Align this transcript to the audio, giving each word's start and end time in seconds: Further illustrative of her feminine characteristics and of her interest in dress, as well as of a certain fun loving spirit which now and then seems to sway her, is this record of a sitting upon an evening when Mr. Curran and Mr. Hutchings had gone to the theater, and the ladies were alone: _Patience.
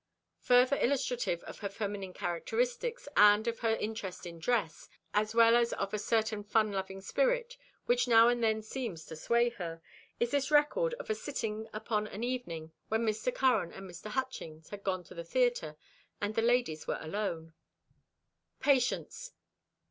Further 0.39 0.77
illustrative 0.81 1.43
of 1.43 1.59
her 1.59 1.69
feminine 1.69 2.11
characteristics 2.11 3.07
and 3.15 3.47
of 3.47 3.59
her 3.59 3.75
interest 3.75 4.25
in 4.25 4.39
dress, 4.39 4.89
as 5.13 5.35
well 5.35 5.55
as 5.55 5.73
of 5.73 5.93
a 5.93 5.99
certain 5.99 6.43
fun 6.43 6.71
loving 6.71 7.01
spirit 7.01 7.55
which 7.85 8.07
now 8.07 8.27
and 8.27 8.43
then 8.43 8.63
seems 8.63 9.05
to 9.05 9.15
sway 9.15 9.49
her, 9.49 9.79
is 10.19 10.31
this 10.31 10.49
record 10.49 10.95
of 10.95 11.11
a 11.11 11.13
sitting 11.13 11.67
upon 11.71 12.07
an 12.07 12.23
evening 12.23 12.71
when 12.87 13.05
Mr. 13.05 13.31
Curran 13.31 13.71
and 13.71 13.87
Mr. 13.87 14.07
Hutchings 14.09 14.69
had 14.69 14.83
gone 14.83 15.03
to 15.03 15.13
the 15.13 15.23
theater, 15.23 15.77
and 16.19 16.33
the 16.33 16.41
ladies 16.41 16.87
were 16.87 16.97
alone: 16.99 17.53
_Patience. 18.59 19.33